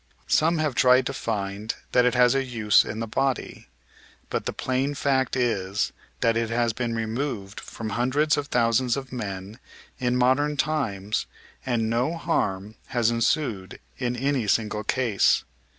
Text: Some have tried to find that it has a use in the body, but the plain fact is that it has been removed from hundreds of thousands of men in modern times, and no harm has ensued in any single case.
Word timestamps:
Some 0.25 0.57
have 0.57 0.73
tried 0.73 1.05
to 1.05 1.13
find 1.13 1.75
that 1.91 2.05
it 2.05 2.15
has 2.15 2.33
a 2.33 2.43
use 2.43 2.83
in 2.83 3.01
the 3.01 3.07
body, 3.07 3.67
but 4.31 4.47
the 4.47 4.51
plain 4.51 4.95
fact 4.95 5.35
is 5.35 5.93
that 6.21 6.35
it 6.35 6.49
has 6.49 6.73
been 6.73 6.95
removed 6.95 7.59
from 7.59 7.89
hundreds 7.89 8.35
of 8.35 8.47
thousands 8.47 8.97
of 8.97 9.11
men 9.13 9.59
in 9.99 10.17
modern 10.17 10.57
times, 10.57 11.27
and 11.67 11.87
no 11.87 12.17
harm 12.17 12.77
has 12.87 13.11
ensued 13.11 13.79
in 13.99 14.15
any 14.15 14.47
single 14.47 14.83
case. 14.83 15.43